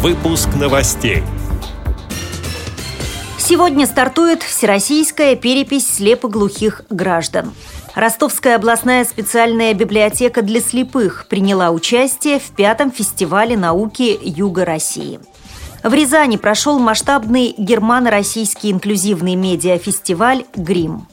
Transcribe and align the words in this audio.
Выпуск 0.00 0.50
новостей. 0.54 1.24
Сегодня 3.36 3.84
стартует 3.84 4.44
всероссийская 4.44 5.34
перепись 5.34 5.92
слепоглухих 5.92 6.82
граждан. 6.88 7.52
Ростовская 7.96 8.54
областная 8.54 9.04
специальная 9.04 9.74
библиотека 9.74 10.42
для 10.42 10.60
слепых 10.60 11.26
приняла 11.28 11.72
участие 11.72 12.38
в 12.38 12.44
пятом 12.52 12.92
фестивале 12.92 13.56
науки 13.56 14.16
Юга 14.22 14.64
России. 14.64 15.18
В 15.82 15.92
Рязани 15.92 16.36
прошел 16.36 16.78
масштабный 16.78 17.56
германо-российский 17.58 18.70
инклюзивный 18.70 19.34
медиафестиваль 19.34 20.44
«Грим». 20.54 21.08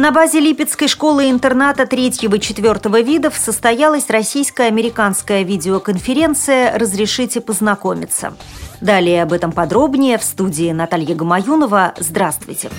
На 0.00 0.12
базе 0.12 0.40
Липецкой 0.40 0.88
школы-интерната 0.88 1.84
третьего 1.84 2.36
и 2.36 2.40
четвертого 2.40 3.02
видов 3.02 3.36
состоялась 3.36 4.08
российско-американская 4.08 5.42
видеоконференция 5.42 6.78
«Разрешите 6.78 7.42
познакомиться». 7.42 8.32
Далее 8.80 9.22
об 9.22 9.34
этом 9.34 9.52
подробнее 9.52 10.16
в 10.16 10.24
студии 10.24 10.72
Наталья 10.72 11.14
Гамаюнова. 11.14 11.92
Здравствуйте. 11.98 12.70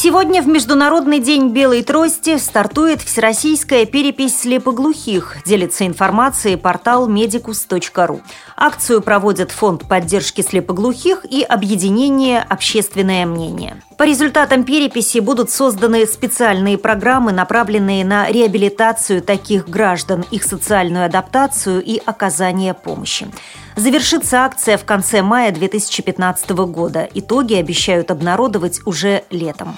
Сегодня 0.00 0.42
в 0.42 0.46
Международный 0.46 1.18
день 1.18 1.48
белой 1.48 1.82
трости 1.82 2.38
стартует 2.38 3.02
всероссийская 3.02 3.84
перепись 3.84 4.42
слепоглухих, 4.42 5.38
делится 5.44 5.88
информацией 5.88 6.54
портал 6.54 7.10
medicus.ru. 7.10 8.20
Акцию 8.56 9.02
проводят 9.02 9.50
Фонд 9.50 9.88
поддержки 9.88 10.40
слепоглухих 10.40 11.24
и 11.28 11.42
объединение 11.42 12.40
«Общественное 12.48 13.26
мнение». 13.26 13.82
По 13.96 14.04
результатам 14.04 14.62
переписи 14.62 15.18
будут 15.18 15.50
созданы 15.50 16.06
специальные 16.06 16.78
программы, 16.78 17.32
направленные 17.32 18.04
на 18.04 18.30
реабилитацию 18.30 19.20
таких 19.20 19.68
граждан, 19.68 20.24
их 20.30 20.44
социальную 20.44 21.06
адаптацию 21.06 21.82
и 21.82 22.00
оказание 22.06 22.72
помощи. 22.72 23.26
Завершится 23.78 24.38
акция 24.38 24.76
в 24.76 24.84
конце 24.84 25.22
мая 25.22 25.52
2015 25.52 26.50
года. 26.50 27.08
Итоги 27.14 27.54
обещают 27.54 28.10
обнародовать 28.10 28.80
уже 28.84 29.22
летом. 29.30 29.76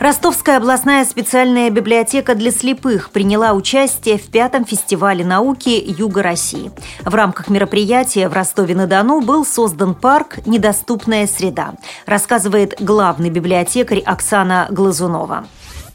Ростовская 0.00 0.56
областная 0.56 1.04
специальная 1.04 1.70
библиотека 1.70 2.34
для 2.34 2.50
слепых 2.50 3.10
приняла 3.10 3.52
участие 3.52 4.18
в 4.18 4.28
пятом 4.32 4.64
фестивале 4.64 5.24
науки 5.24 5.80
Юга 5.86 6.24
России. 6.24 6.72
В 7.04 7.14
рамках 7.14 7.50
мероприятия 7.50 8.28
в 8.28 8.32
Ростове-на-Дону 8.32 9.20
был 9.20 9.46
создан 9.46 9.94
парк 9.94 10.44
«Недоступная 10.44 11.28
среда», 11.28 11.74
рассказывает 12.04 12.74
главный 12.80 13.30
библиотекарь 13.30 14.00
Оксана 14.00 14.66
Глазунова. 14.70 15.44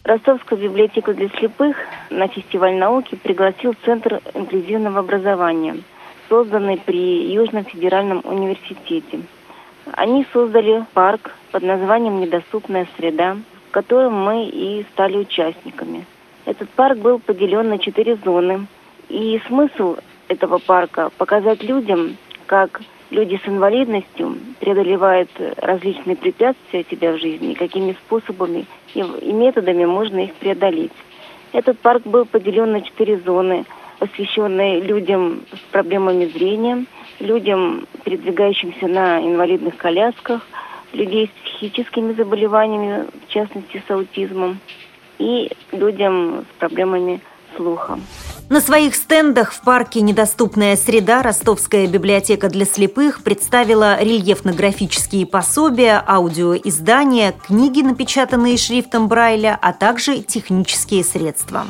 Ростовскую 0.06 0.62
библиотеку 0.62 1.14
для 1.14 1.28
слепых 1.38 1.76
на 2.10 2.30
фестиваль 2.30 2.78
науки 2.78 3.16
пригласил 3.16 3.76
Центр 3.84 4.22
инклюзивного 4.34 5.00
образования– 5.00 5.76
созданный 6.30 6.78
при 6.78 7.34
Южном 7.34 7.66
федеральном 7.66 8.22
университете. 8.24 9.22
Они 9.94 10.26
создали 10.32 10.86
парк 10.94 11.32
под 11.52 11.64
названием 11.64 12.22
«Недоступная 12.22 12.88
среда», 12.96 13.38
в 13.68 13.72
котором 13.72 14.14
мы 14.14 14.46
и 14.46 14.86
стали 14.94 15.18
участниками. 15.18 16.06
Этот 16.46 16.70
парк 16.70 16.98
был 17.00 17.20
поделен 17.20 17.70
на 17.70 17.80
четыре 17.80 18.16
зоны. 18.24 18.68
И 19.10 19.42
смысл 19.48 19.98
этого 20.28 20.60
парка– 20.60 21.10
показать 21.18 21.64
людям, 21.64 22.18
как 22.46 22.82
люди 23.10 23.42
с 23.44 23.48
инвалидностью 23.48 24.38
преодолевают 24.60 25.30
различные 25.58 26.16
препятствия 26.16 26.86
себя 26.90 27.14
в 27.14 27.18
жизни, 27.20 27.56
какими 27.56 27.94
способами 27.94 28.66
и 28.94 29.34
методами 29.34 29.86
можно 29.86 30.20
их 30.20 30.34
преодолеть. 30.36 30.92
Этот 31.52 31.80
парк 31.80 32.04
был 32.06 32.26
поделен 32.26 32.72
на 32.72 32.82
четыре 32.82 33.18
зоны– 33.18 33.66
посвященный 34.00 34.80
людям 34.80 35.42
с 35.54 35.72
проблемами 35.72 36.26
зрения, 36.26 36.86
людям, 37.20 37.86
передвигающимся 38.04 38.88
на 38.88 39.20
инвалидных 39.20 39.78
колясках, 39.78 40.42
людей 40.94 41.28
с 41.28 41.50
психическими 41.50 42.14
заболеваниями, 42.14 43.06
в 43.28 43.32
частности 43.32 43.84
с 43.86 43.92
аутизмом, 43.92 44.60
и 45.20 45.52
людям 45.72 46.46
с 46.50 46.60
проблемами 46.60 47.22
слуха. 47.56 48.00
На 48.50 48.62
своих 48.62 48.96
стендах 48.96 49.52
в 49.52 49.62
парке 49.62 50.02
«Недоступная 50.02 50.76
среда» 50.76 51.22
Ростовская 51.22 51.86
библиотека 51.86 52.50
для 52.50 52.66
слепых 52.66 53.22
представила 53.22 54.02
рельефно-графические 54.02 55.28
пособия, 55.28 56.04
аудиоиздания, 56.08 57.32
книги, 57.32 57.82
напечатанные 57.82 58.58
шрифтом 58.58 59.08
Брайля, 59.08 59.60
а 59.62 59.74
также 59.74 60.22
технические 60.24 61.04
средства. 61.04 61.66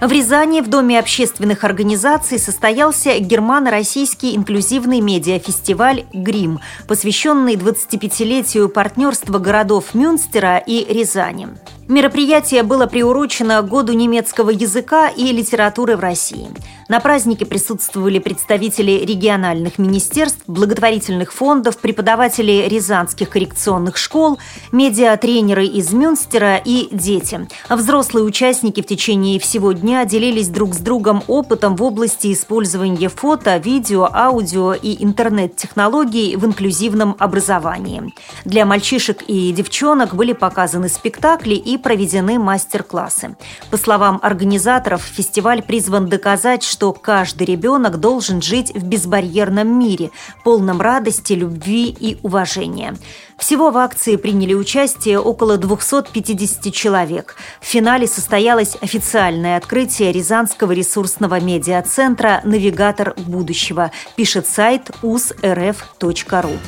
В 0.00 0.10
Рязани 0.10 0.62
в 0.62 0.68
Доме 0.68 0.98
общественных 0.98 1.62
организаций 1.62 2.38
состоялся 2.38 3.18
германо-российский 3.18 4.34
инклюзивный 4.34 5.00
медиафестиваль 5.00 6.06
«Грим», 6.14 6.60
посвященный 6.88 7.56
25-летию 7.56 8.70
партнерства 8.70 9.38
городов 9.38 9.92
Мюнстера 9.92 10.56
и 10.56 10.90
Рязани. 10.90 11.48
Мероприятие 11.90 12.62
было 12.62 12.86
приурочено 12.86 13.60
Году 13.62 13.92
немецкого 13.94 14.50
языка 14.50 15.08
и 15.08 15.32
литературы 15.32 15.96
в 15.96 16.00
России. 16.00 16.46
На 16.88 17.00
празднике 17.00 17.46
присутствовали 17.46 18.20
представители 18.20 19.04
региональных 19.04 19.76
министерств, 19.78 20.40
благотворительных 20.46 21.32
фондов, 21.32 21.78
преподаватели 21.78 22.68
рязанских 22.68 23.30
коррекционных 23.30 23.96
школ, 23.96 24.38
медиатренеры 24.70 25.66
из 25.66 25.92
Мюнстера 25.92 26.58
и 26.64 26.88
дети. 26.92 27.48
Взрослые 27.68 28.24
участники 28.24 28.82
в 28.82 28.86
течение 28.86 29.40
всего 29.40 29.72
дня 29.72 30.04
делились 30.04 30.48
друг 30.48 30.74
с 30.74 30.78
другом 30.78 31.24
опытом 31.26 31.74
в 31.74 31.82
области 31.82 32.32
использования 32.32 33.08
фото, 33.08 33.56
видео, 33.56 34.08
аудио 34.12 34.74
и 34.74 35.02
интернет-технологий 35.02 36.36
в 36.36 36.46
инклюзивном 36.46 37.16
образовании. 37.18 38.14
Для 38.44 38.64
мальчишек 38.64 39.22
и 39.26 39.50
девчонок 39.50 40.14
были 40.14 40.32
показаны 40.32 40.88
спектакли 40.88 41.54
и 41.54 41.79
проведены 41.80 42.38
мастер-классы. 42.38 43.36
По 43.70 43.76
словам 43.76 44.20
организаторов, 44.22 45.02
фестиваль 45.02 45.62
призван 45.62 46.08
доказать, 46.08 46.62
что 46.62 46.92
каждый 46.92 47.44
ребенок 47.44 47.98
должен 47.98 48.40
жить 48.42 48.72
в 48.74 48.84
безбарьерном 48.84 49.66
мире, 49.78 50.10
полном 50.44 50.80
радости, 50.80 51.32
любви 51.32 51.88
и 51.88 52.18
уважения. 52.22 52.94
Всего 53.40 53.70
в 53.70 53.78
акции 53.78 54.16
приняли 54.16 54.52
участие 54.52 55.18
около 55.18 55.56
250 55.56 56.72
человек. 56.74 57.36
В 57.60 57.64
финале 57.64 58.06
состоялось 58.06 58.76
официальное 58.82 59.56
открытие 59.56 60.12
Рязанского 60.12 60.72
ресурсного 60.72 61.40
медиацентра 61.40 62.42
«Навигатор 62.44 63.14
будущего», 63.16 63.92
пишет 64.14 64.46
сайт 64.46 64.90
usrf.ru. 65.02 66.58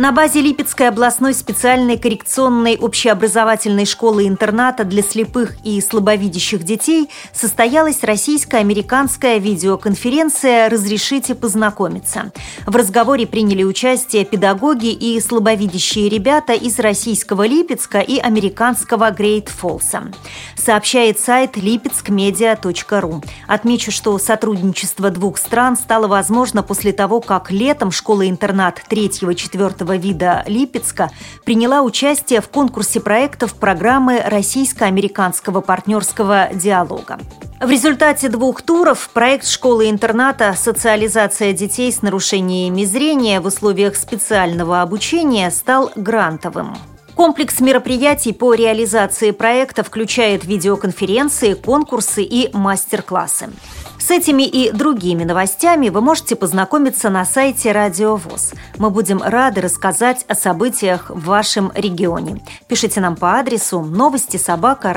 На 0.00 0.12
базе 0.12 0.40
Липецкой 0.40 0.88
областной 0.88 1.34
специальной 1.34 1.98
коррекционной 1.98 2.78
общеобразовательной 2.78 3.84
школы-интерната 3.84 4.84
для 4.84 5.02
слепых 5.02 5.56
и 5.62 5.78
слабовидящих 5.82 6.62
детей 6.62 7.10
состоялась 7.34 8.02
российско-американская 8.02 9.36
видеоконференция 9.36 10.70
«Разрешите 10.70 11.34
познакомиться». 11.34 12.32
В 12.64 12.76
разговоре 12.76 13.26
приняли 13.26 13.62
участие 13.62 14.24
педагоги 14.24 14.90
и 14.90 15.20
слабовидящие 15.20 16.08
ребята 16.08 16.54
из 16.54 16.78
российского 16.78 17.46
Липецка 17.46 17.98
и 17.98 18.18
американского 18.18 19.10
Грейт 19.10 19.50
Фолса. 19.50 20.04
Сообщает 20.56 21.20
сайт 21.20 21.58
lipetskmedia.ru. 21.58 23.22
Отмечу, 23.46 23.90
что 23.90 24.16
сотрудничество 24.16 25.10
двух 25.10 25.36
стран 25.36 25.76
стало 25.76 26.06
возможно 26.08 26.62
после 26.62 26.94
того, 26.94 27.20
как 27.20 27.50
летом 27.50 27.90
школа-интернат 27.90 28.80
3-4 28.88 29.89
этого 29.90 29.96
вида 29.96 30.44
Липецка 30.46 31.10
приняла 31.44 31.82
участие 31.82 32.40
в 32.40 32.48
конкурсе 32.48 33.00
проектов 33.00 33.54
программы 33.54 34.20
российско-американского 34.24 35.60
партнерского 35.60 36.48
диалога. 36.52 37.18
В 37.60 37.68
результате 37.68 38.28
двух 38.28 38.62
туров 38.62 39.10
проект 39.12 39.46
школы-интерната 39.46 40.54
«Социализация 40.56 41.52
детей 41.52 41.92
с 41.92 42.00
нарушениями 42.02 42.84
зрения 42.84 43.40
в 43.40 43.46
условиях 43.46 43.96
специального 43.96 44.80
обучения» 44.80 45.50
стал 45.50 45.90
грантовым. 45.94 46.76
Комплекс 47.20 47.60
мероприятий 47.60 48.32
по 48.32 48.54
реализации 48.54 49.30
проекта 49.30 49.84
включает 49.84 50.46
видеоконференции, 50.46 51.52
конкурсы 51.52 52.22
и 52.22 52.48
мастер-классы. 52.56 53.50
С 53.98 54.10
этими 54.10 54.44
и 54.44 54.72
другими 54.72 55.24
новостями 55.24 55.90
вы 55.90 56.00
можете 56.00 56.34
познакомиться 56.34 57.10
на 57.10 57.26
сайте 57.26 57.72
Радио 57.72 58.16
ВОЗ. 58.16 58.54
Мы 58.78 58.88
будем 58.88 59.20
рады 59.22 59.60
рассказать 59.60 60.24
о 60.28 60.34
событиях 60.34 61.10
в 61.10 61.26
вашем 61.26 61.70
регионе. 61.74 62.40
Пишите 62.68 63.02
нам 63.02 63.16
по 63.16 63.38
адресу 63.38 63.82
новости 63.82 64.38
собака 64.38 64.94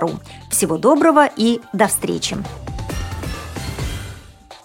ру. 0.00 0.10
Всего 0.50 0.76
доброго 0.76 1.30
и 1.34 1.62
до 1.72 1.86
встречи! 1.86 2.36